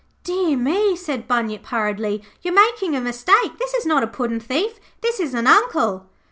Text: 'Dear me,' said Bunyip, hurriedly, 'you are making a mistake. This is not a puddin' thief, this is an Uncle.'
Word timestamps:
'Dear 0.23 0.57
me,' 0.57 0.95
said 0.95 1.27
Bunyip, 1.27 1.63
hurriedly, 1.67 2.23
'you 2.41 2.51
are 2.51 2.55
making 2.55 2.95
a 2.95 2.99
mistake. 3.01 3.59
This 3.59 3.75
is 3.75 3.85
not 3.85 4.01
a 4.01 4.07
puddin' 4.07 4.39
thief, 4.39 4.79
this 5.01 5.19
is 5.19 5.35
an 5.35 5.45
Uncle.' 5.45 6.07